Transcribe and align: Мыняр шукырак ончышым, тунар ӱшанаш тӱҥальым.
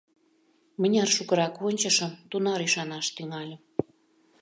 Мыняр 0.79 1.09
шукырак 1.15 1.55
ончышым, 1.67 2.11
тунар 2.29 2.59
ӱшанаш 2.67 3.07
тӱҥальым. 3.15 3.61